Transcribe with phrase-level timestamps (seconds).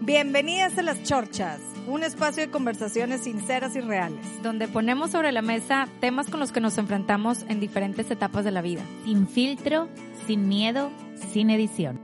[0.00, 4.42] Bienvenidas a Las Chorchas, un espacio de conversaciones sinceras y reales.
[4.44, 8.52] Donde ponemos sobre la mesa temas con los que nos enfrentamos en diferentes etapas de
[8.52, 8.82] la vida.
[9.04, 9.88] Sin filtro,
[10.28, 10.92] sin miedo,
[11.32, 12.00] sin edición.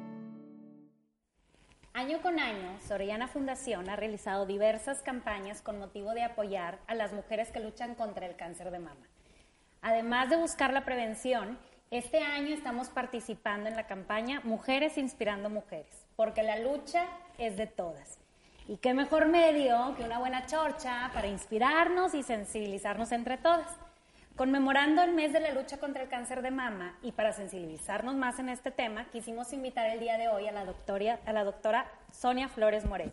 [1.93, 7.13] Año con año, Soriana Fundación ha realizado diversas campañas con motivo de apoyar a las
[7.13, 9.07] mujeres que luchan contra el cáncer de mama.
[9.83, 11.59] Además de buscar la prevención,
[11.93, 17.05] este año estamos participando en la campaña Mujeres Inspirando Mujeres, porque la lucha
[17.37, 18.19] es de todas.
[18.67, 23.69] Y qué mejor medio que una buena chorcha para inspirarnos y sensibilizarnos entre todas.
[24.37, 28.39] Conmemorando el mes de la lucha contra el cáncer de mama y para sensibilizarnos más
[28.39, 30.65] en este tema, quisimos invitar el día de hoy a la,
[31.45, 33.13] doctora, Sonia Flores Moreno,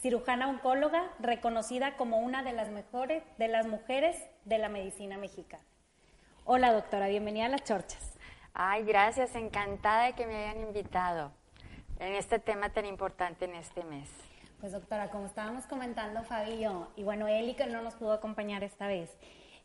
[0.00, 5.62] cirujana oncóloga reconocida como una de las mejores de las mujeres de la medicina mexicana.
[6.46, 8.18] Hola doctora, bienvenida a las chorchas.
[8.52, 11.32] Ay, gracias, encantada de que me hayan invitado
[11.98, 14.10] en este tema tan importante en este mes.
[14.60, 18.12] Pues doctora, como estábamos comentando Fabi y yo, y bueno, Eli que no nos pudo
[18.12, 19.16] acompañar esta vez,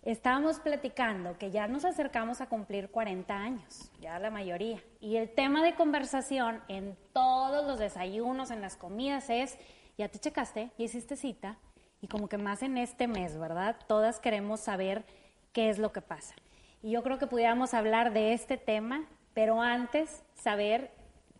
[0.03, 5.29] estábamos platicando que ya nos acercamos a cumplir 40 años, ya la mayoría, y el
[5.29, 9.57] tema de conversación en todos los desayunos, en las comidas es,
[9.97, 11.57] ya te checaste, ya hiciste cita,
[11.99, 13.75] y como que más en este mes, ¿verdad?
[13.85, 15.03] Todas queremos saber
[15.51, 16.35] qué es lo que pasa.
[16.81, 20.91] Y yo creo que pudiéramos hablar de este tema, pero antes saber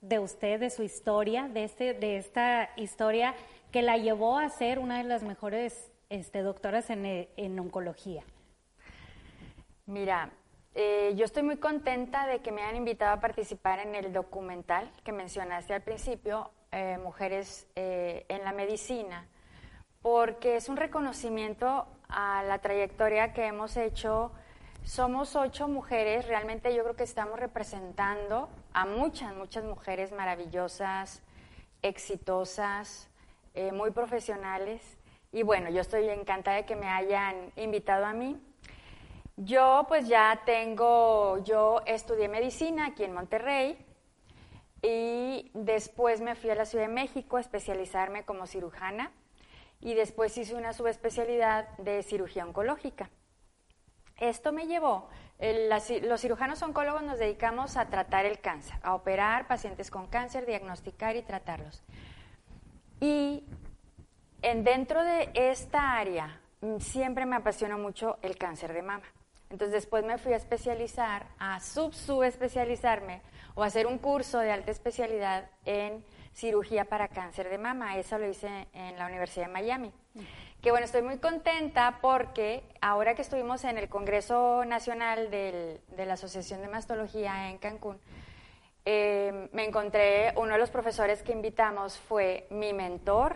[0.02, 3.36] de usted, de su historia, de, este, de esta historia
[3.72, 8.24] que la llevó a ser una de las mejores este, doctoras en, en oncología.
[9.86, 10.32] Mira,
[10.76, 14.92] eh, yo estoy muy contenta de que me hayan invitado a participar en el documental
[15.04, 19.28] que mencionaste al principio, eh, Mujeres eh, en la Medicina,
[20.02, 24.32] porque es un reconocimiento a la trayectoria que hemos hecho
[24.84, 31.22] somos ocho mujeres, realmente yo creo que estamos representando a muchas, muchas mujeres maravillosas,
[31.82, 33.10] exitosas,
[33.54, 34.98] eh, muy profesionales.
[35.32, 38.42] Y bueno, yo estoy encantada de que me hayan invitado a mí.
[39.38, 43.78] Yo pues ya tengo, yo estudié medicina aquí en Monterrey
[44.82, 49.12] y después me fui a la Ciudad de México a especializarme como cirujana
[49.82, 53.10] y después hice una subespecialidad de cirugía oncológica.
[54.20, 55.08] Esto me llevó,
[55.40, 61.16] los cirujanos oncólogos nos dedicamos a tratar el cáncer, a operar pacientes con cáncer, diagnosticar
[61.16, 61.82] y tratarlos.
[63.00, 63.46] Y
[64.42, 69.06] en, dentro de esta área mm, siempre me apasionó mucho el cáncer de mama.
[69.50, 73.22] Entonces después me fui a especializar, a sub-subespecializarme
[73.56, 76.04] o hacer un curso de alta especialidad en
[76.34, 77.98] cirugía para cáncer de mama.
[77.98, 79.94] Eso lo hice en la Universidad de Miami
[80.62, 86.14] que bueno, estoy muy contenta porque ahora que estuvimos en el Congreso Nacional de la
[86.14, 88.00] Asociación de Mastología en Cancún,
[88.86, 93.36] eh, me encontré, uno de los profesores que invitamos fue mi mentor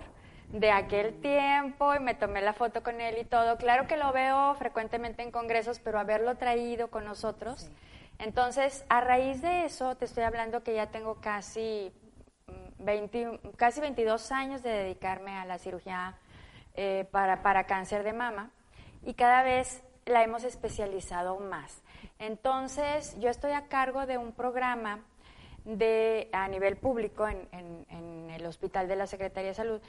[0.50, 3.58] de aquel tiempo y me tomé la foto con él y todo.
[3.58, 7.70] Claro que lo veo frecuentemente en congresos, pero haberlo traído con nosotros.
[8.20, 11.92] Entonces, a raíz de eso, te estoy hablando que ya tengo casi,
[12.80, 16.18] 20, mm, casi 22 años de dedicarme a la cirugía
[16.76, 18.52] eh, para, para cáncer de mama
[19.04, 21.82] y cada vez la hemos especializado más.
[22.20, 25.04] Entonces, yo estoy a cargo de un programa
[25.66, 29.82] de, a nivel público en, en, el Hospital de la Secretaría de Salud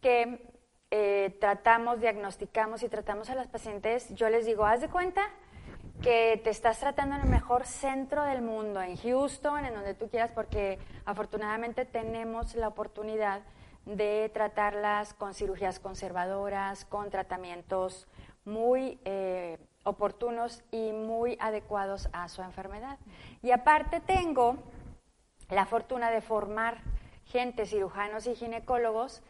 [0.00, 0.40] que
[0.90, 4.14] eh, tratamos, diagnosticamos y tratamos a las pacientes.
[4.14, 5.22] Yo les digo, haz de cuenta
[6.02, 10.08] que te estás tratando en el mejor centro del mundo, en Houston, en donde tú
[10.08, 13.42] quieras, porque afortunadamente tenemos la oportunidad
[13.86, 18.06] de tratarlas con cirugías conservadoras, con tratamientos
[18.44, 22.98] muy eh, oportunos y muy adecuados a su enfermedad.
[23.42, 24.56] Y aparte tengo
[25.50, 26.82] la fortuna de formar
[27.24, 29.22] gente, cirujanos y ginecólogos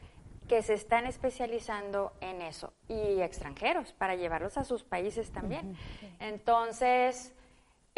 [0.49, 5.77] que se están especializando en eso y extranjeros para llevarlos a sus países también.
[6.21, 7.35] Entonces,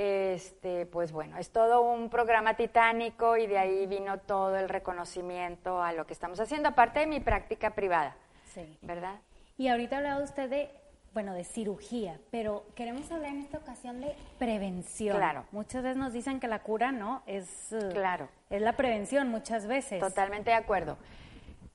[0.00, 5.82] este, pues bueno, es todo un programa titánico y de ahí vino todo el reconocimiento
[5.82, 8.16] a lo que estamos haciendo, aparte de mi práctica privada.
[8.54, 8.78] Sí.
[8.80, 9.16] ¿Verdad?
[9.58, 10.70] Y ahorita hablaba usted de,
[11.12, 15.18] bueno, de cirugía, pero queremos hablar en esta ocasión de prevención.
[15.18, 15.44] Claro.
[15.52, 17.22] Muchas veces nos dicen que la cura, ¿no?
[17.26, 18.30] Es, uh, claro.
[18.48, 20.00] es la prevención muchas veces.
[20.00, 20.96] Totalmente de acuerdo.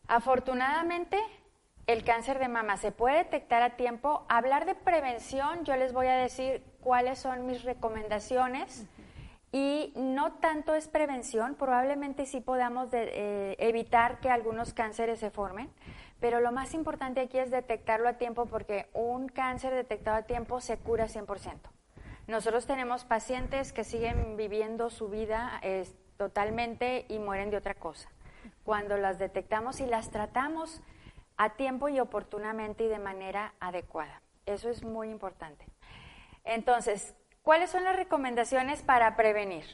[0.08, 1.20] Afortunadamente,
[1.86, 4.26] el cáncer de mama se puede detectar a tiempo.
[4.30, 8.86] Hablar de prevención, yo les voy a decir cuáles son mis recomendaciones.
[9.52, 15.70] Y no tanto es prevención, probablemente sí podamos eh, evitar que algunos cánceres se formen,
[16.20, 20.60] pero lo más importante aquí es detectarlo a tiempo porque un cáncer detectado a tiempo
[20.60, 21.58] se cura 100%.
[22.28, 25.62] Nosotros tenemos pacientes que siguen viviendo su vida
[26.18, 28.10] totalmente y mueren de otra cosa.
[28.64, 30.82] Cuando las detectamos y las tratamos
[31.38, 34.22] a tiempo y oportunamente y de manera adecuada.
[34.46, 35.66] Eso es muy importante.
[36.46, 39.66] Entonces, ¿cuáles son las recomendaciones para prevenir?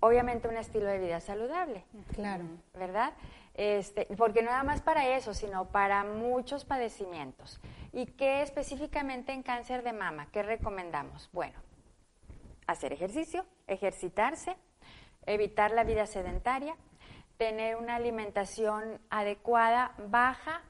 [0.00, 1.84] Obviamente un estilo de vida saludable.
[2.14, 2.44] Claro.
[2.74, 3.14] ¿Verdad?
[3.54, 7.58] Este, porque no nada más para eso, sino para muchos padecimientos.
[7.92, 10.28] ¿Y qué específicamente en cáncer de mama?
[10.30, 11.30] ¿Qué recomendamos?
[11.32, 11.58] Bueno,
[12.66, 14.56] hacer ejercicio, ejercitarse,
[15.24, 16.76] evitar la vida sedentaria,
[17.38, 20.60] tener una alimentación adecuada, baja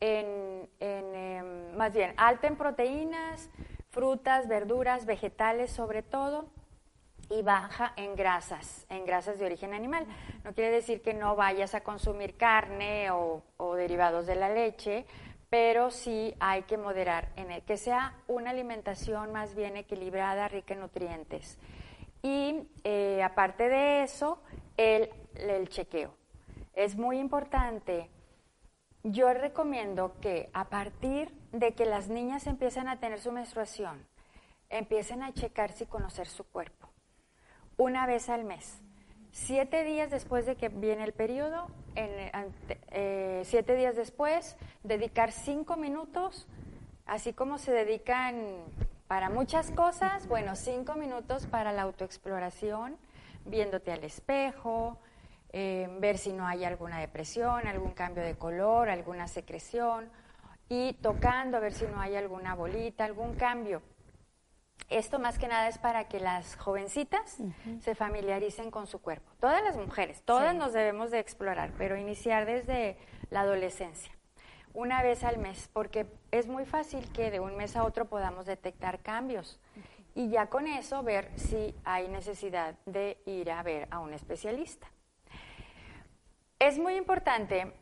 [0.00, 3.50] en, em, más bien alta en proteínas,
[3.98, 6.44] frutas, verduras, vegetales sobre todo,
[7.30, 10.06] y baja en grasas, en grasas de origen animal.
[10.44, 13.42] No quiere decir que no vayas a consumir carne o,
[13.74, 15.04] derivados de la leche,
[15.50, 20.74] pero sí hay que moderar en el que sea una alimentación más bien equilibrada, rica
[20.74, 21.58] en nutrientes.
[22.22, 24.40] Y eh, aparte de eso,
[24.76, 26.14] el, el chequeo.
[26.72, 28.08] Es muy importante.
[29.02, 34.06] Yo recomiendo que a partir de que las niñas empiecen a tener su menstruación,
[34.68, 36.88] empiecen a checarse y conocer su cuerpo
[37.78, 38.82] una vez al mes.
[39.30, 46.46] Siete días después de que viene el periodo, eh, siete días después, dedicar cinco minutos,
[47.06, 48.64] así como se dedican
[49.06, 52.96] para muchas cosas, bueno, cinco minutos para la autoexploración,
[53.44, 54.98] viéndote al espejo,
[55.52, 60.10] eh, ver si no hay alguna depresión, algún cambio de color, alguna secreción,
[60.68, 63.82] y tocando a ver si no hay alguna bolita, algún cambio.
[64.88, 67.38] Esto más que nada es para que las jovencitas
[67.80, 69.30] se familiaricen con su cuerpo.
[69.38, 72.96] Todas las mujeres, todas nos debemos de explorar, pero iniciar desde
[73.30, 74.12] la adolescencia,
[74.72, 78.46] una vez al mes, porque es muy fácil que de un mes a otro podamos
[78.46, 79.60] detectar cambios
[80.14, 84.86] y ya con eso ver si hay necesidad de ir a ver a un especialista.
[86.58, 87.72] Es muy importante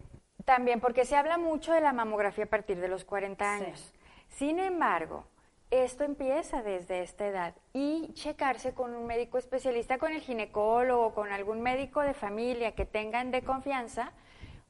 [0.46, 3.92] también porque se habla mucho de la mamografía a partir de los 40 años.
[4.28, 5.24] Sin embargo,
[5.72, 11.32] esto empieza desde esta edad y checarse con un médico especialista, con el ginecólogo, con
[11.32, 14.12] algún médico de familia que tengan de confianza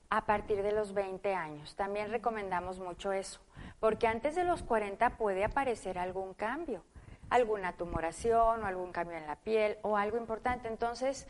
[0.09, 1.77] a partir de los 20 años.
[1.77, 3.41] También recomendamos mucho eso,
[3.79, 6.85] porque antes de los 40 puede aparecer algún cambio,
[7.29, 10.69] alguna tumoración o algún cambio en la piel o algo importante.
[10.69, 11.29] Entonces,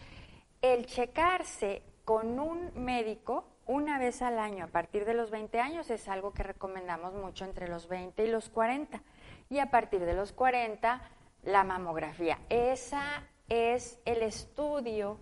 [0.63, 5.91] el checarse con un médico una vez al año a partir de los 20 años
[5.91, 9.03] es algo que recomendamos mucho entre los 20 y los 40
[9.51, 11.01] y a partir de los 40
[11.43, 12.39] la mamografía.
[12.49, 15.19] Esa es el estudio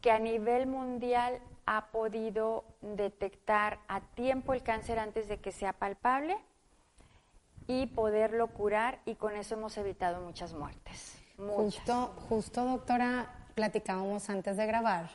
[0.00, 5.72] que a nivel mundial ha podido detectar a tiempo el cáncer antes de que sea
[5.72, 6.36] palpable
[7.66, 11.18] y poderlo curar y con eso hemos evitado muchas muertes.
[11.38, 15.10] Justo, justo doctora, platicábamos antes de grabar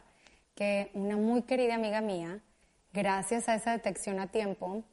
[0.55, 2.41] que una muy querida amiga mía,
[2.93, 4.83] gracias a esa detección a tiempo,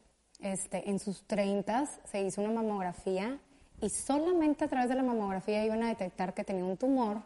[0.40, 3.38] este, en sus 30 se hizo una mamografía
[3.80, 7.23] y solamente a través de la mamografía iban a detectar que tenía un tumor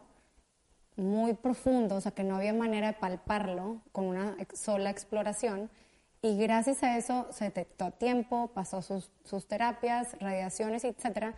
[0.95, 5.69] muy profundo, o sea que no había manera de palparlo con una sola exploración.
[6.21, 11.33] Y gracias a eso se detectó a tiempo, pasó sus, sus terapias, radiaciones, etcétera.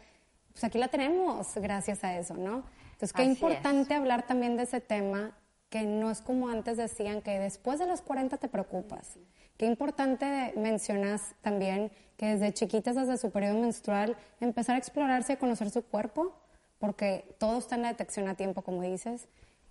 [0.52, 2.64] Pues aquí la tenemos gracias a eso, ¿no?
[2.92, 5.32] Entonces, qué importante hablar también de ese tema,
[5.74, 9.18] que no es como antes decían que después de los 40 te preocupas.
[9.58, 15.38] Qué importante mencionas también que desde chiquitas, desde su periodo menstrual, empezar a explorarse y
[15.38, 16.32] conocer su cuerpo,
[16.78, 19.28] porque todo está en la detección a tiempo, como dices,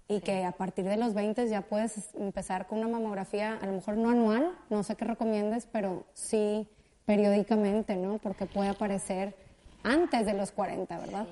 [0.09, 3.75] y que a partir de los 20 ya puedes empezar con una mamografía, a lo
[3.75, 6.67] mejor no anual, no sé qué recomiendes, pero sí
[7.05, 8.19] periódicamente, ¿no?
[8.19, 9.37] Porque puede aparecer
[9.85, 11.29] antes de los 40, ¿verdad?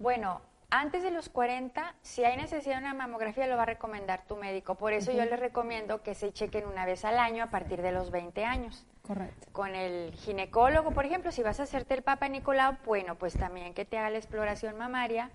[0.00, 4.26] Bueno, antes de los 40, si hay necesidad de una mamografía, lo va a recomendar
[4.26, 4.74] tu médico.
[4.74, 7.90] Por eso yo les recomiendo que se chequen una vez al año a partir de
[7.90, 8.84] los 20 años.
[9.06, 9.48] Correcto.
[9.52, 13.72] Con el ginecólogo, por ejemplo, si vas a hacerte el Papa Nicolau, bueno, pues también
[13.72, 15.30] que te haga la exploración mamaria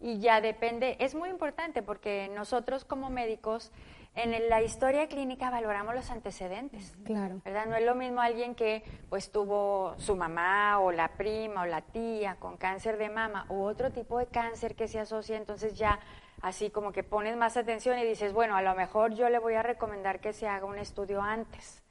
[0.00, 3.70] y ya depende, es muy importante porque nosotros como médicos
[4.14, 6.94] en la historia clínica valoramos los antecedentes.
[7.04, 7.40] Claro.
[7.44, 7.66] ¿Verdad?
[7.66, 11.80] No es lo mismo alguien que pues tuvo su mamá o la prima o la
[11.80, 15.98] tía con cáncer de mama u otro tipo de cáncer que se asocia, entonces ya
[16.42, 19.54] así como que pones más atención y dices, bueno, a lo mejor yo le voy
[19.54, 21.82] a recomendar que se haga un estudio antes.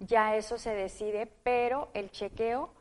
[0.00, 2.72] Ya eso se decide, pero el chequeo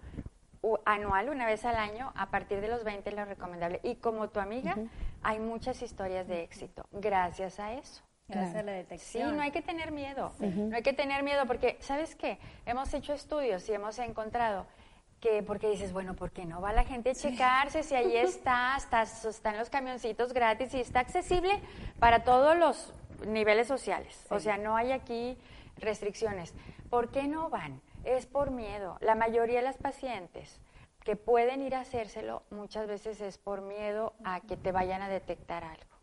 [0.86, 3.80] anual, una vez al año, a partir de los 20 es lo recomendable.
[3.84, 4.76] Y como tu amiga,
[5.22, 8.07] hay muchas historias de éxito gracias a eso.
[8.30, 9.30] Gracias a la detección.
[9.30, 10.34] Sí, no hay que tener miedo.
[10.40, 12.40] No hay que tener miedo porque, ¿sabes qué?
[12.66, 14.66] Hemos hecho estudios y hemos encontrado
[15.22, 18.76] que, porque dices, bueno, ¿por qué no va la gente a checarse si ahí está,
[18.76, 21.62] está, están los camioncitos gratis y está accesible
[22.00, 22.94] para todos los
[23.26, 24.26] niveles sociales?
[24.30, 25.38] O sea, no hay aquí
[25.78, 26.54] restricciones.
[26.90, 27.82] ¿Por qué no van?
[28.04, 28.98] Es por miedo.
[29.00, 30.60] La mayoría de las pacientes
[31.06, 35.08] que pueden ir a hacérselo muchas veces es por miedo a que te vayan a
[35.08, 35.96] detectar algo.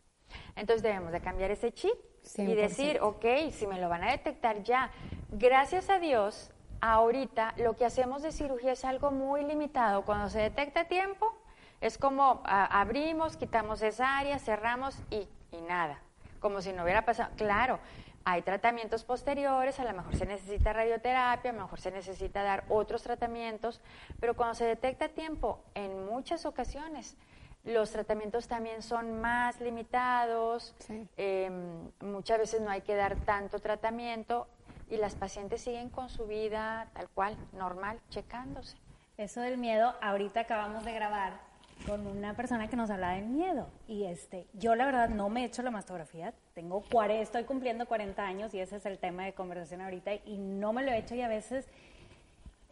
[0.56, 1.94] Entonces debemos de cambiar ese chip
[2.36, 4.90] y decir, ok, si me lo van a detectar ya.
[5.30, 6.50] Gracias a Dios,
[6.80, 10.02] ahorita lo que hacemos de cirugía es algo muy limitado.
[10.02, 11.34] Cuando se detecta a tiempo,
[11.80, 16.00] es como abrimos, quitamos esa área, cerramos y, y nada,
[16.40, 17.30] como si no hubiera pasado.
[17.36, 17.78] Claro,
[18.24, 22.64] hay tratamientos posteriores, a lo mejor se necesita radioterapia, a lo mejor se necesita dar
[22.70, 23.82] otros tratamientos,
[24.18, 27.16] pero cuando se detecta a tiempo, en muchas ocasiones,
[27.64, 30.74] los tratamientos también son más limitados,
[31.16, 34.46] em, muchas veces no hay que dar tanto tratamiento
[34.90, 38.76] y las pacientes siguen con su vida tal cual, normal, checándose.
[39.16, 41.40] Eso del miedo, ahorita acabamos de grabar
[41.86, 45.42] con una persona que nos hablaba del miedo y este, yo la verdad no me
[45.42, 49.32] he hecho la mastografía, tengo estoy cumpliendo 40 años y ese es el tema de
[49.32, 51.66] conversación ahorita y no me lo he hecho y a veces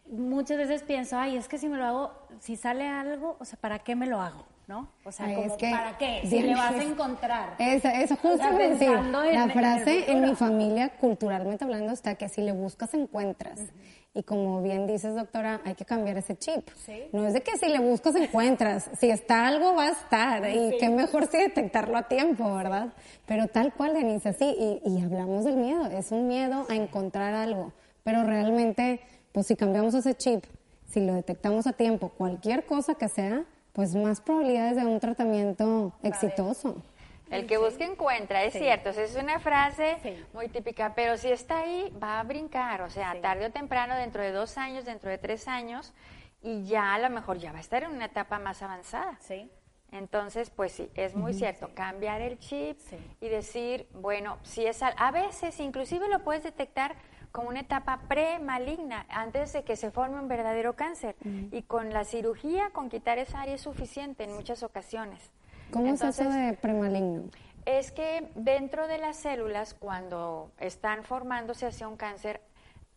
[0.07, 3.59] muchas veces pienso, ay, es que si me lo hago, si sale algo, o sea,
[3.59, 4.45] ¿para qué me lo hago?
[4.67, 4.87] ¿No?
[5.03, 5.27] O sea,
[5.71, 6.21] ¿para qué?
[6.27, 7.55] Si le vas a encontrar.
[7.59, 8.91] Eso, eso justo decir.
[8.91, 13.59] la frase en, mi familia, culturalmente hablando, está que si le buscas, encuentras.
[14.15, 16.69] Y como bien dices, doctora, hay que cambiar ese chip.
[17.11, 18.89] No es de que si le buscas, encuentras.
[18.99, 20.49] Si está algo, va a estar.
[20.49, 22.93] Y qué mejor si detectarlo a tiempo, ¿verdad?
[23.25, 24.45] Pero tal cual, Denise, así.
[24.45, 25.87] Y, y hablamos del miedo.
[25.87, 27.73] Es un miedo a encontrar algo.
[28.03, 29.01] Pero realmente,
[29.31, 30.43] pues si cambiamos ese chip,
[30.89, 35.91] si lo detectamos a tiempo, cualquier cosa que sea, pues más probabilidades de un tratamiento
[36.03, 36.81] exitoso.
[37.31, 39.97] El que busca encuentra, es cierto, es una frase
[40.33, 44.21] muy típica, pero si está ahí, va a brincar, o sea, tarde o temprano, dentro
[44.21, 45.93] de dos años, dentro de tres años,
[46.43, 49.17] y ya a lo mejor ya va a estar en una etapa más avanzada.
[49.19, 49.49] Sí.
[49.91, 52.79] Entonces, pues sí, es muy cierto, cambiar el chip
[53.21, 56.95] y decir, bueno, si es, a veces inclusive lo puedes detectar
[57.33, 61.15] como una etapa pre-maligna, antes de que se forme un verdadero cáncer.
[61.51, 65.31] Y con la cirugía, con quitar esa área es suficiente en muchas ocasiones.
[65.71, 67.23] ¿Cómo es eso de premaligno?
[67.65, 72.39] Es que dentro de las células, cuando están formándose hacia un cáncer,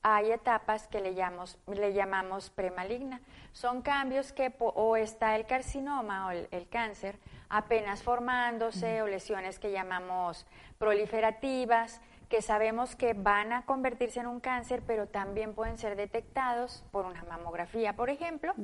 [0.02, 3.22] hay etapas que le llamamos, le llamamos premaligna.
[3.52, 9.72] Son cambios que o está el carcinoma o el, cáncer apenas formándose o lesiones que
[9.72, 10.46] llamamos
[10.78, 16.84] proliferativas que sabemos que van a convertirse en un cáncer, pero también pueden ser detectados
[16.90, 18.54] por una mamografía, por ejemplo.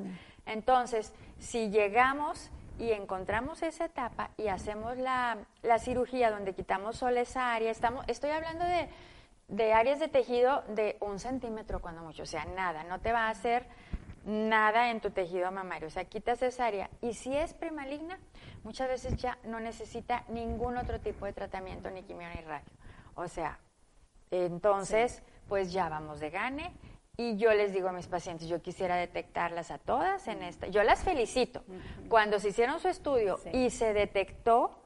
[0.47, 5.38] Entonces, si llegamos y encontramos esa etapa y hacemos la,
[5.78, 8.88] cirugía donde quitamos solo esa área, estamos, estoy hablando de,
[9.49, 13.28] de áreas de tejido de un centímetro cuando mucho, o sea, nada, no te va
[13.28, 13.66] a hacer
[14.25, 16.90] nada en tu tejido mamario, o sea, quitas esa área.
[17.00, 18.19] Y si es premaligna,
[18.64, 22.66] muchas veces ya no necesita ningún otro tipo de tratamiento, ni quimio ni radio.
[23.14, 23.59] O sea,
[24.31, 26.73] entonces, pues ya vamos de gane.
[27.16, 30.69] Y yo les digo a mis pacientes, yo quisiera detectarlas a todas en esta.
[30.69, 31.62] Yo las felicito.
[32.09, 34.83] Cuando se hicieron su estudio y se detectó,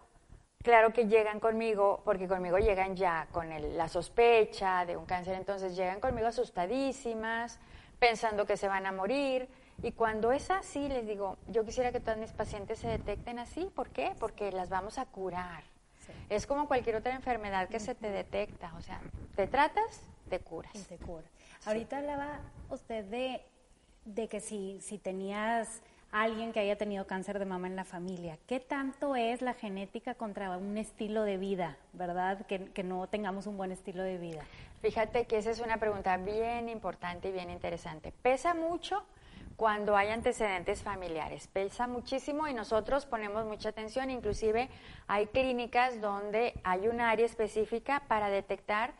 [0.63, 5.77] claro que llegan conmigo, porque conmigo llegan ya con la sospecha de un cáncer, entonces
[5.77, 7.61] llegan conmigo asustadísimas,
[8.01, 9.49] pensando que se van a morir.
[9.85, 13.71] Y cuando es así, les digo, yo quisiera que todas mis pacientes se detecten así.
[13.73, 14.17] ¿Por qué?
[14.19, 15.63] Porque las vamos a curar.
[16.29, 19.01] Es como cualquier otra enfermedad que se te detecta, o sea,
[19.35, 20.75] te tratas, te curas.
[20.75, 21.31] Y te curas.
[21.65, 23.43] Ahorita hablaba usted de,
[24.05, 25.83] de que si, si tenías
[26.13, 30.15] alguien que haya tenido cáncer de mama en la familia, ¿qué tanto es la genética
[30.15, 32.47] contra un estilo de vida, verdad?
[32.47, 34.43] Que, que no tengamos un buen estilo de vida.
[34.83, 38.13] Fíjate que esa es una pregunta bien importante y bien interesante.
[38.23, 39.05] Pesa mucho
[39.57, 41.49] cuando hay antecedentes familiares.
[41.49, 44.69] Pesa muchísimo y nosotros ponemos mucha atención, inclusive
[45.07, 48.93] hay clínicas donde hay un área específica para detectar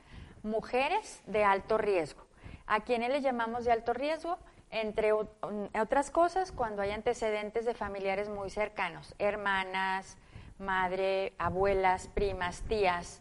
[0.43, 2.27] mujeres de alto riesgo.
[2.67, 4.39] ¿A quienes les llamamos de alto riesgo?
[4.71, 10.17] Entre otras cosas, cuando hay antecedentes de familiares muy cercanos, hermanas,
[10.59, 13.21] madre, abuelas, primas, tías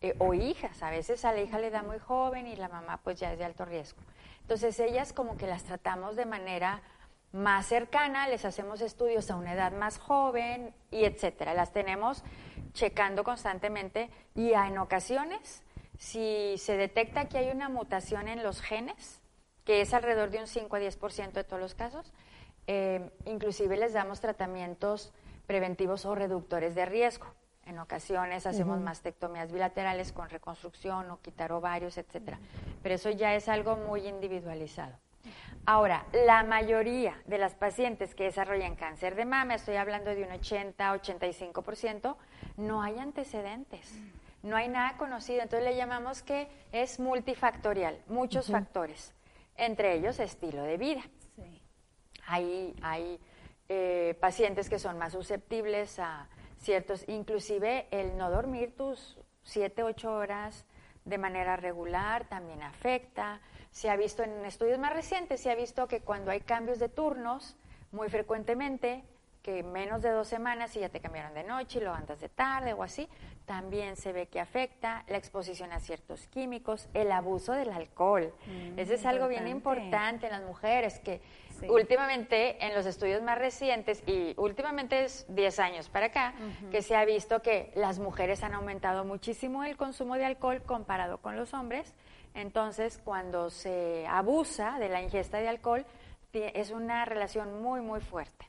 [0.00, 0.82] eh, o hijas.
[0.82, 3.38] A veces a la hija le da muy joven y la mamá pues ya es
[3.38, 4.00] de alto riesgo.
[4.46, 6.80] Entonces ellas como que las tratamos de manera
[7.32, 11.52] más cercana, les hacemos estudios a una edad más joven y etcétera.
[11.52, 12.22] Las tenemos
[12.72, 15.64] checando constantemente y en ocasiones,
[15.98, 19.20] si se detecta que hay una mutación en los genes,
[19.64, 22.12] que es alrededor de un 5 a 10% de todos los casos,
[22.68, 25.12] eh, inclusive les damos tratamientos
[25.48, 27.26] preventivos o reductores de riesgo.
[27.66, 32.38] En ocasiones hacemos mastectomías bilaterales con reconstrucción o quitar ovarios, etcétera.
[32.82, 34.96] Pero eso ya es algo muy individualizado.
[35.64, 40.28] Ahora, la mayoría de las pacientes que desarrollan cáncer de mama, estoy hablando de un
[40.28, 42.14] 80-85%,
[42.56, 43.92] no hay antecedentes,
[44.44, 45.42] no hay nada conocido.
[45.42, 49.12] Entonces le llamamos que es multifactorial, muchos factores,
[49.56, 51.02] entre ellos estilo de vida.
[52.28, 53.18] Hay, hay
[53.68, 60.12] eh, pacientes que son más susceptibles a ciertos, inclusive el no dormir tus 7, 8
[60.12, 60.64] horas
[61.04, 63.40] de manera regular también afecta
[63.76, 66.88] se ha visto en estudios más recientes, se ha visto que cuando hay cambios de
[66.88, 67.56] turnos,
[67.92, 69.04] muy frecuentemente,
[69.42, 72.30] que menos de dos semanas y ya te cambiaron de noche y lo andas de
[72.30, 73.06] tarde o así,
[73.44, 78.32] también se ve que afecta la exposición a ciertos químicos, el abuso del alcohol.
[78.46, 81.20] Mm, Ese es algo bien importante en las mujeres, que
[81.68, 86.34] últimamente en los estudios más recientes, y últimamente es 10 años para acá,
[86.70, 91.18] que se ha visto que las mujeres han aumentado muchísimo el consumo de alcohol comparado
[91.18, 91.94] con los hombres
[92.36, 95.86] entonces, cuando se abusa de la ingesta de alcohol,
[96.34, 98.46] es una relación muy, muy fuerte,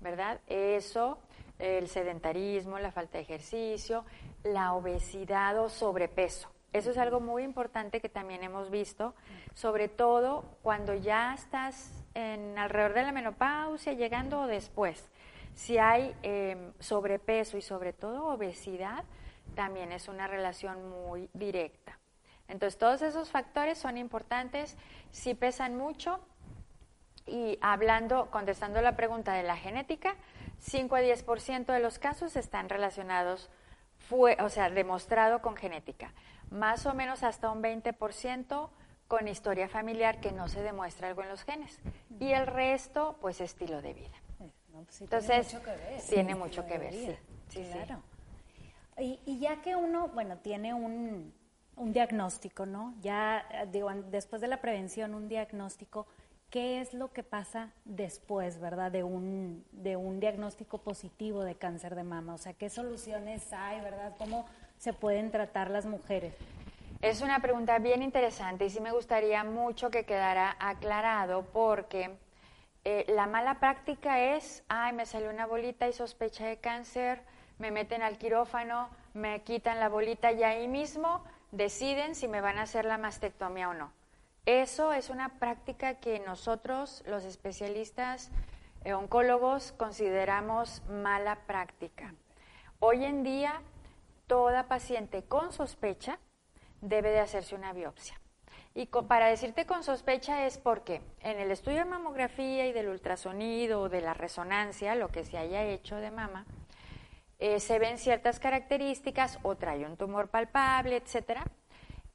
[0.00, 0.40] ¿verdad?
[0.46, 1.18] Eso,
[1.58, 4.06] el sedentarismo, la falta de ejercicio,
[4.44, 6.48] la obesidad o sobrepeso.
[6.72, 9.14] Eso es algo muy importante que también hemos visto,
[9.54, 15.10] sobre todo cuando ya estás en alrededor de la menopausia, llegando o después.
[15.54, 19.04] Si hay em, sobrepeso y sobre todo obesidad,
[19.54, 21.98] también es una relación muy directa.
[22.48, 24.76] Entonces, todos esos factores son importantes,
[25.10, 26.20] sí pesan mucho.
[27.26, 30.16] Y hablando, contestando la pregunta de la genética,
[30.58, 33.50] 5 a 10% de los casos están relacionados,
[33.98, 36.12] fue, o sea, demostrado con genética.
[36.52, 38.68] Más o menos hasta un 20%
[39.08, 41.78] con historia familiar que no se demuestra algo en los genes.
[42.20, 44.22] Y el resto, pues estilo de vida.
[44.72, 45.56] Pues Entonces,
[46.08, 47.18] tiene mucho que ver.
[47.48, 47.62] sí.
[47.72, 48.02] claro.
[48.98, 51.32] Y, y, ya que uno, bueno, tiene un,
[51.76, 52.94] un diagnóstico, ¿no?
[53.00, 56.06] Ya, eh, digo, después de la prevención, un diagnóstico,
[56.50, 61.94] ¿qué es lo que pasa después, verdad, de un, de un diagnóstico positivo de cáncer
[61.94, 62.34] de mama?
[62.34, 64.14] O sea, ¿qué soluciones hay, verdad?
[64.18, 64.46] ¿Cómo
[64.82, 66.34] se pueden tratar las mujeres?
[67.02, 72.16] Es una pregunta bien interesante y sí me gustaría mucho que quedara aclarado porque
[72.82, 77.22] eh, la mala práctica es, ay, me salió una bolita y sospecha de cáncer,
[77.60, 82.58] me meten al quirófano, me quitan la bolita y ahí mismo deciden si me van
[82.58, 83.92] a hacer la mastectomía o no.
[84.46, 88.32] Eso es una práctica que nosotros, los especialistas
[88.82, 92.14] eh, oncólogos, consideramos mala práctica.
[92.80, 93.62] Hoy en día,
[94.32, 96.18] toda paciente con sospecha
[96.80, 98.18] debe de hacerse una biopsia.
[98.74, 103.82] Y para decirte con sospecha es porque en el estudio de mamografía y del ultrasonido
[103.82, 106.46] o de la resonancia, lo que se haya hecho de mama,
[107.40, 111.44] eh, se ven ciertas características o trae un tumor palpable, etcétera,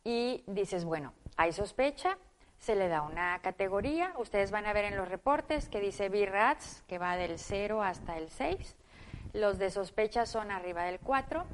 [0.04, 2.18] y dices, bueno, hay sospecha,
[2.58, 6.82] se le da una categoría, ustedes van a ver en los reportes que dice BRATS,
[6.88, 8.76] que va del 0 hasta el 6,
[9.34, 11.46] los de sospecha son arriba del 4,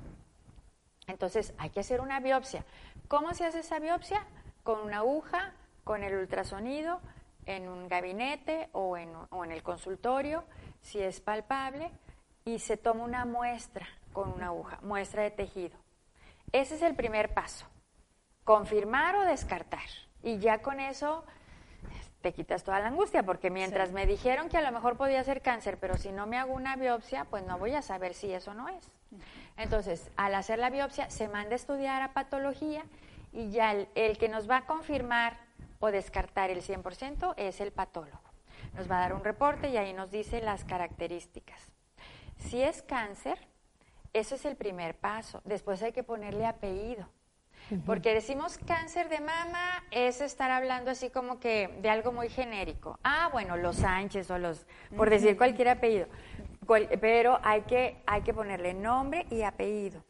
[1.07, 2.65] entonces hay que hacer una biopsia.
[3.07, 4.25] ¿Cómo se hace esa biopsia?
[4.63, 7.01] Con una aguja, con el ultrasonido,
[7.45, 10.45] en un gabinete o en, o en el consultorio,
[10.81, 11.91] si es palpable,
[12.45, 15.77] y se toma una muestra con una aguja, muestra de tejido.
[16.51, 17.65] Ese es el primer paso,
[18.43, 19.81] confirmar o descartar.
[20.21, 21.25] Y ya con eso
[22.21, 25.41] te quitas toda la angustia, porque mientras me dijeron que a lo mejor podía ser
[25.41, 28.53] cáncer, pero si no me hago una biopsia, pues no voy a saber si eso
[28.53, 28.91] no es.
[29.58, 32.84] Entonces, al hacer la biopsia, se manda a estudiar a patología
[33.32, 35.38] y ya el, el que nos va a confirmar
[35.80, 38.21] o descartar el 100% es el patólogo.
[38.76, 41.73] Nos va a dar un reporte y ahí nos dice las características.
[42.38, 43.38] Si es cáncer,
[44.13, 45.41] eso es el primer paso.
[45.43, 47.10] Después hay que ponerle apellido.
[47.86, 52.99] Porque decimos cáncer de mama es estar hablando así como que de algo muy genérico.
[53.04, 56.08] Ah, bueno, los Sánchez o los, por decir cualquier apellido.
[56.65, 60.04] Pero hay que, hay que ponerle nombre y apellido.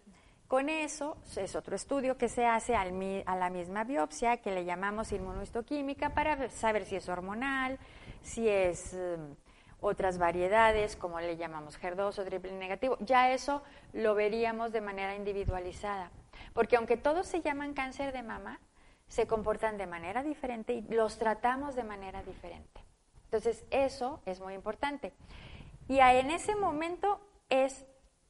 [0.47, 5.11] Con eso es otro estudio que se hace a la misma biopsia que le llamamos
[5.11, 7.79] inmunohistoquímica para saber si es hormonal,
[8.21, 9.35] si es em,
[9.81, 12.97] otras variedades, como le llamamos HER2 o triple negativo.
[12.99, 13.63] Ya eso
[13.93, 16.11] lo veríamos de manera individualizada.
[16.53, 18.59] Porque aunque todos se llaman cáncer de mama,
[19.07, 22.81] se comportan de manera diferente y los tratamos de manera diferente.
[23.25, 25.13] Entonces, eso es muy importante.
[25.87, 27.19] Y en ese momento
[27.49, 27.85] es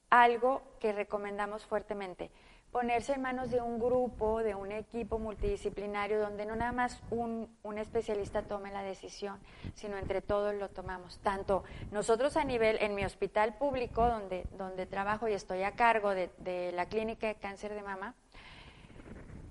[0.10, 2.32] algo que recomendamos fuertemente
[2.74, 7.48] ponerse en manos de un grupo, de un equipo multidisciplinario, donde no nada más un,
[7.78, 9.40] especialista tome la decisión,
[9.76, 11.20] sino entre todos lo tomamos.
[11.20, 16.14] Tanto nosotros a nivel, en mi hospital público, donde, donde trabajo y estoy a cargo
[16.16, 18.16] de, la clínica de cáncer de mama,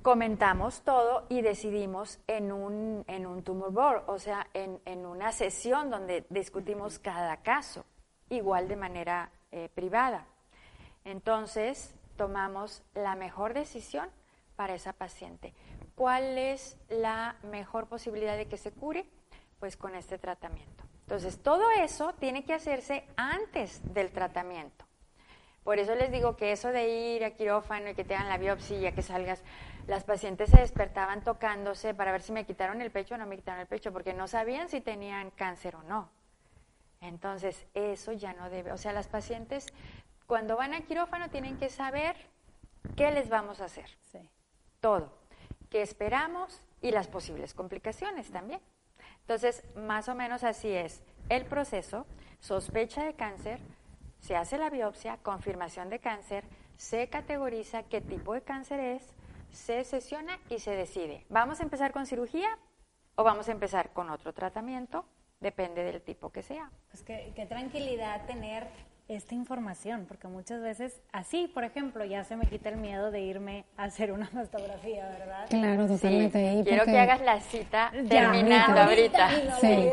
[0.02, 5.32] comentamos todo y decidimos en un, en un tumor board, o sea, en, en una
[5.32, 7.84] sesión donde discutimos cada caso,
[8.28, 10.26] igual de manera eh, privada.
[11.04, 14.08] Entonces, tomamos la mejor decisión
[14.56, 15.54] para esa paciente.
[15.94, 19.06] ¿Cuál es la mejor posibilidad de que se cure?
[19.60, 20.84] Pues con este tratamiento.
[21.02, 24.84] Entonces, todo eso tiene que hacerse antes del tratamiento.
[25.64, 28.38] Por eso les digo que eso de ir a quirófano y que te hagan la
[28.38, 29.42] biopsia y que salgas,
[29.86, 33.36] las pacientes se despertaban tocándose para ver si me quitaron el pecho o no me
[33.36, 36.10] quitaron el pecho, porque no sabían si tenían cáncer o no.
[37.00, 39.66] Entonces, eso ya no debe, o sea, las pacientes
[40.26, 42.16] cuando van a quirófano tienen que saber
[42.96, 43.86] qué les vamos a hacer.
[44.80, 45.12] Todo.
[45.68, 48.60] Qué esperamos y las posibles complicaciones también.
[49.20, 52.06] Entonces, más o menos así es el proceso,
[52.40, 53.60] sospecha de cáncer,
[54.20, 56.44] se hace la biopsia, confirmación de cáncer,
[56.76, 59.14] se categoriza qué tipo de cáncer es,
[59.52, 61.24] se sesiona y se decide.
[61.28, 62.58] ¿Vamos a empezar con cirugía
[63.14, 65.04] o vamos a empezar con otro tratamiento?
[65.40, 66.70] Depende del tipo que sea.
[66.90, 68.66] Pues qué, qué tranquilidad tener
[69.08, 73.20] esta información, porque muchas veces así, por ejemplo, ya se me quita el miedo de
[73.20, 75.46] irme a hacer una mastografía, ¿verdad?
[75.50, 76.62] Claro, totalmente.
[76.64, 79.30] Quiero que hagas la cita terminando ahorita.
[79.60, 79.90] sí.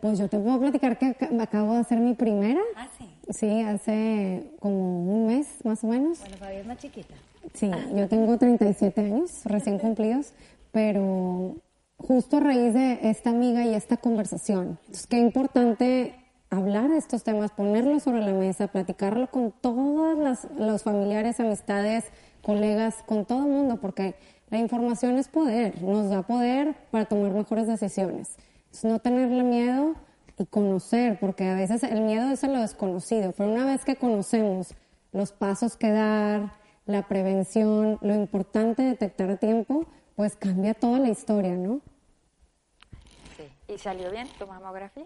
[0.00, 2.60] Pues yo te puedo platicar que acabo de hacer mi primera.
[2.76, 3.14] Ah, sí.
[3.30, 6.20] Sí, hace como un mes más o menos.
[6.20, 7.14] Bueno, todavía es más chiquita.
[7.54, 10.32] Sí, yo tengo 37 años recién cumplidos,
[10.72, 11.56] pero
[11.96, 14.78] justo a raíz de esta amiga y esta conversación.
[14.86, 16.14] Entonces, qué importante
[16.50, 22.04] hablar de estos temas, ponerlos sobre la mesa, platicarlo con todos los familiares, amistades,
[22.42, 24.14] colegas, con todo el mundo, porque
[24.50, 28.36] la información es poder, nos da poder para tomar mejores decisiones.
[28.72, 29.94] Es no tenerle miedo
[30.38, 33.96] y conocer, porque a veces el miedo es a lo desconocido, pero una vez que
[33.96, 34.74] conocemos
[35.12, 36.52] los pasos que dar,
[36.88, 39.84] la prevención, lo importante de detectar a tiempo,
[40.16, 41.80] pues cambia toda la historia, ¿no?
[43.68, 45.04] ¿Y salió bien tu mamografía?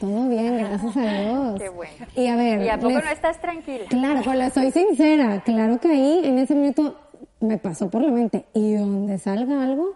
[0.00, 1.60] Todo bien, gracias a Dios.
[1.60, 2.06] Qué bueno.
[2.16, 2.62] Y a ver.
[2.62, 3.84] ¿Y a poco no estás tranquila?
[3.88, 5.40] Claro, pues soy sincera.
[5.44, 6.98] Claro que ahí, en ese minuto,
[7.38, 8.46] me pasó por la mente.
[8.52, 9.94] Y donde salga algo,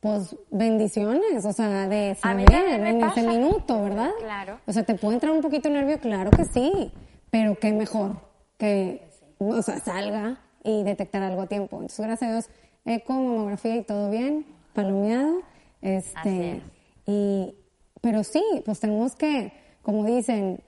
[0.00, 4.10] pues bendiciones, o sea, de saber en ese minuto, ¿verdad?
[4.20, 4.58] Claro.
[4.66, 5.98] O sea, ¿te puede entrar un poquito nervio?
[5.98, 6.92] Claro que sí.
[7.30, 8.16] Pero qué mejor
[8.58, 11.76] que, o sea, salga y detectar algo a tiempo.
[11.76, 12.48] Entonces, gracias a Dios,
[12.86, 15.42] eco, mamografía y todo bien, palomeado.
[15.82, 16.62] Este,
[17.06, 17.54] y,
[18.00, 20.60] pero sí, pues tenemos que, como dicen,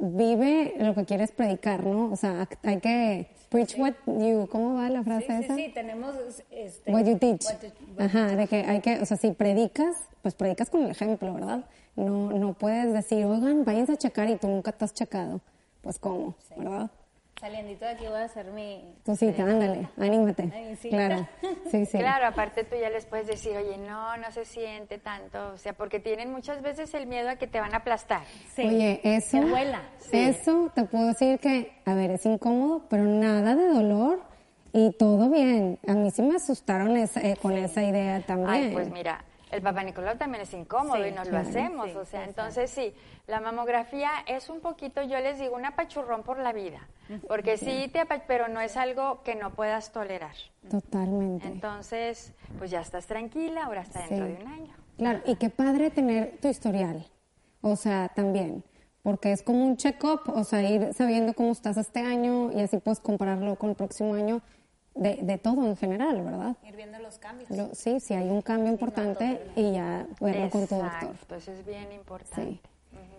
[0.00, 2.12] vive lo que quieres predicar, ¿no?
[2.12, 5.54] O sea, hay que preach what you, ¿cómo va la frase esa?
[5.56, 6.14] Sí, sí, tenemos
[6.50, 7.44] este, what you teach.
[7.98, 11.64] Ajá, de que hay que, o sea, si predicas, pues predicas con el ejemplo, ¿verdad?
[11.96, 15.40] No, no puedes decir, oigan, váyanse a checar y tú nunca te has checado.
[15.82, 16.90] Pues cómo, ¿verdad?
[17.42, 18.94] Saliendito de aquí voy a hacer mi...
[19.04, 20.48] Tu cita, ándale, anímate.
[20.88, 21.26] Claro,
[21.72, 21.98] sí, sí.
[21.98, 25.72] Claro, aparte tú ya les puedes decir, oye, no, no se siente tanto, o sea,
[25.72, 28.22] porque tienen muchas veces el miedo a que te van a aplastar.
[28.54, 28.62] Sí.
[28.62, 29.40] Oye, eso...
[29.40, 29.82] Que vuela.
[30.12, 34.20] Eso te puedo decir que, a ver, es incómodo, pero nada de dolor
[34.72, 35.80] y todo bien.
[35.88, 37.08] A mí sí me asustaron eh,
[37.42, 38.50] con esa idea también.
[38.50, 42.24] Ay, pues mira, el Papa Nicolau también es incómodo y nos lo hacemos, o sea,
[42.24, 42.94] entonces sí,
[43.26, 46.80] la mamografía es un poquito, yo les digo, un apachurrón por la vida,
[47.28, 50.34] porque sí te pero no es algo que no puedas tolerar.
[50.70, 51.46] Totalmente.
[51.46, 54.74] Entonces, pues ya estás tranquila, ahora está dentro de un año.
[54.96, 57.06] Claro, y qué padre tener tu historial,
[57.60, 58.64] o sea, también,
[59.02, 62.78] porque es como un check-up, o sea, ir sabiendo cómo estás este año y así
[62.78, 64.40] puedes compararlo con el próximo año
[64.94, 66.56] de, de, todo en general, ¿verdad?
[66.64, 67.48] Ir viendo los cambios.
[67.76, 71.14] sí, sí, hay un cambio importante y ya verlo con tu doctor.
[71.22, 72.60] Entonces es bien importante.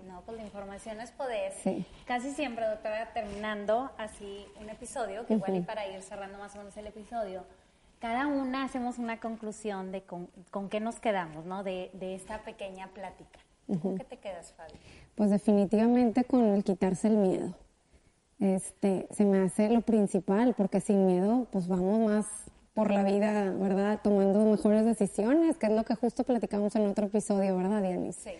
[0.07, 1.53] No, pues la información es poder.
[1.63, 1.85] Sí.
[2.05, 6.59] Casi siempre, doctora, terminando así un episodio, que igual y para ir cerrando más o
[6.59, 7.43] menos el episodio,
[7.99, 11.63] cada una hacemos una conclusión de con, con qué nos quedamos, ¿no?
[11.63, 13.39] De, de esta pequeña plática.
[13.81, 14.73] ¿Con qué te quedas, Fabi?
[15.15, 17.55] Pues definitivamente con el quitarse el miedo
[18.39, 22.25] este, se me hace lo principal, porque sin miedo, pues vamos más
[22.73, 23.99] por la vida, ¿verdad?
[24.03, 28.15] Tomando mejores decisiones, que es lo que justo platicamos en otro episodio, ¿verdad, Dianis?
[28.15, 28.31] Sí.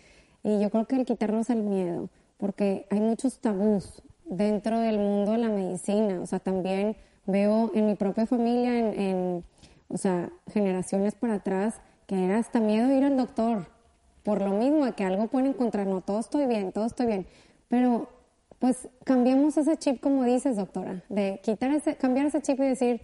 [0.44, 5.34] Y yo creo que el quitarnos el miedo, porque hay muchos tabús dentro del mundo
[5.34, 9.44] de la medicina, o sea, también veo en mi propia familia, en, en
[9.88, 13.68] o sea, generaciones para atrás, que era hasta miedo ir al doctor,
[14.24, 17.28] por lo mismo de que algo pueden encontrar, no, todo estoy bien, todo estoy bien,
[17.68, 18.10] pero
[18.64, 23.02] pues cambiemos ese chip como dices, doctora, de quitar ese, cambiar ese chip y decir,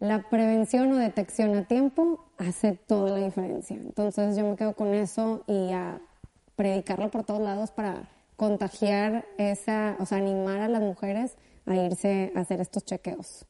[0.00, 3.74] la prevención o detección a tiempo hace toda la diferencia.
[3.74, 5.98] Entonces yo me quedo con eso y a
[6.56, 12.30] predicarlo por todos lados para contagiar esa, o sea, animar a las mujeres a irse
[12.36, 13.46] a hacer estos chequeos.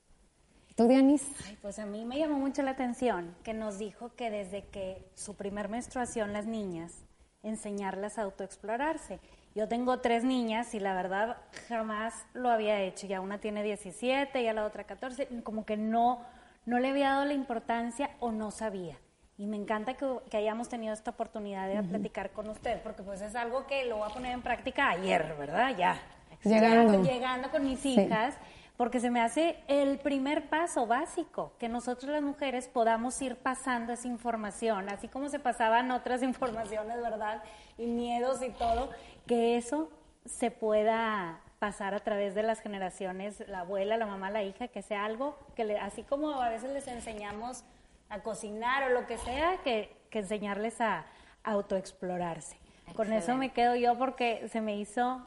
[0.77, 1.27] ¿Tú, Dianis?
[1.61, 5.35] Pues a mí me llamó mucho la atención que nos dijo que desde que su
[5.35, 7.03] primer menstruación las niñas,
[7.43, 9.19] enseñarlas a autoexplorarse.
[9.59, 11.37] Yo tengo tres niñas y la verdad
[11.69, 13.09] jamás lo había hecho.
[13.09, 16.21] Ya una tiene 17, ya la otra 14, como que no,
[16.65, 18.97] no le había dado la importancia o no sabía.
[19.37, 23.21] Y me encanta que, que hayamos tenido esta oportunidad de platicar con ustedes, porque pues
[23.21, 25.77] es algo que lo voy a poner en práctica ayer, ¿verdad?
[25.77, 26.01] Ya.
[26.45, 27.03] Llegando.
[27.03, 28.39] Ya, llegando con mis hijas
[28.79, 33.93] porque se me hace el primer paso básico, que nosotros las mujeres podamos ir pasando
[33.93, 37.43] esa información, así como se pasaban otras informaciones, ¿verdad?
[37.77, 38.91] Y miedos y todo,
[39.29, 39.89] que eso
[40.27, 44.83] se pueda pasar a través de las generaciones, la abuela, la mamá, la hija, que
[44.83, 47.65] sea algo que le, así como a veces les enseñamos
[48.09, 51.07] a cocinar o lo que sea, que, que enseñarles a,
[51.45, 52.59] autoexplorarse.
[52.95, 55.27] Con eso me quedo yo porque se me hizo,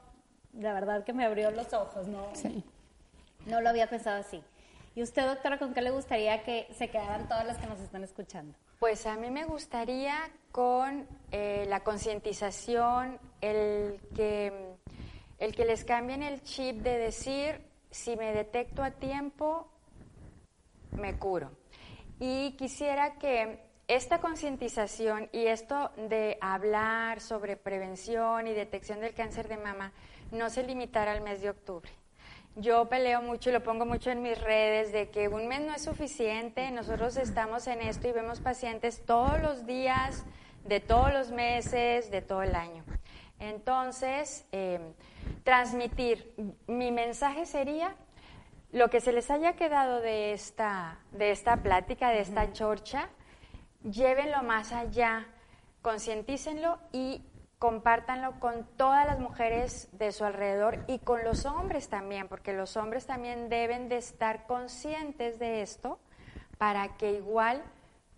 [0.53, 2.27] la verdad que me abrió los ojos, ¿no?
[2.33, 2.63] Sí.
[3.47, 4.43] No lo había pensado así.
[4.93, 8.03] ¿Y usted, doctora, con qué le gustaría que se quedaran todas las que nos están
[8.03, 8.53] escuchando?
[8.79, 10.15] Pues a mí me gustaría
[10.51, 14.75] con eh, la concientización, el que,
[15.39, 19.67] el que les cambien el chip de decir, si me detecto a tiempo,
[20.91, 21.51] me curo.
[22.19, 29.47] Y quisiera que esta concientización y esto de hablar sobre prevención y detección del cáncer
[29.47, 29.91] de mama
[30.31, 31.91] no se limitara al mes de octubre
[32.55, 35.73] yo peleo mucho y lo pongo mucho en mis redes de que un mes no
[35.73, 40.25] es suficiente, nosotros estamos en esto y vemos pacientes todos los días,
[40.65, 42.83] de todos los meses, de todo el año.
[43.41, 44.93] Entonces, em,
[45.43, 46.33] transmitir,
[46.67, 47.95] mi mensaje sería
[48.71, 53.09] lo que se les haya quedado de esta, de esta plática, de esta chorcha,
[53.83, 55.25] llévenlo más allá,
[55.81, 57.25] concientícenlo y
[57.57, 62.77] compártanlo con todas las mujeres de su alrededor y con los hombres también, porque los
[62.77, 65.99] hombres también deben de estar conscientes de esto
[66.59, 67.63] para que igual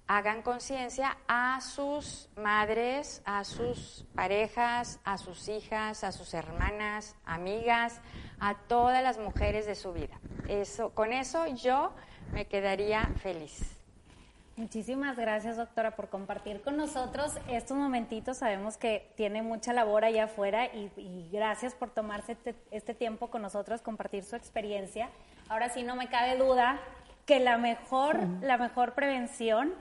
[0.07, 8.01] hagan conciencia a sus madres, a sus parejas, a sus hijas, a sus hermanas, amigas,
[8.39, 10.19] a todas las mujeres de su vida.
[10.47, 11.93] Eso, con eso yo
[12.33, 13.77] me quedaría feliz.
[14.55, 18.37] Muchísimas gracias, doctora, por compartir con nosotros estos momentitos.
[18.37, 23.41] Sabemos que tiene mucha labor allá afuera y, gracias por tomarse este, este, tiempo con
[23.41, 25.09] nosotros, compartir su experiencia.
[25.49, 26.79] Ahora sí, no me cabe duda
[27.25, 29.73] que la mejor, la mejor prevención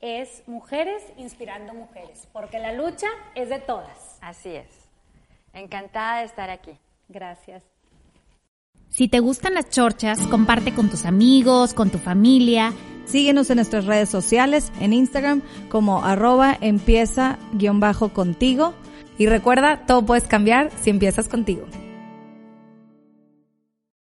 [0.00, 4.18] es mujeres inspirando mujeres, porque la lucha es de todas.
[4.20, 4.68] Así es.
[5.52, 6.72] Encantada de estar aquí.
[7.08, 7.62] Gracias.
[8.88, 12.72] Si te gustan las chorchas, comparte con tus amigos, con tu familia.
[13.04, 18.74] Síguenos en nuestras redes sociales, en Instagram como arroba empieza guion bajo contigo.
[19.18, 21.66] Y recuerda, todo puedes cambiar si empiezas contigo.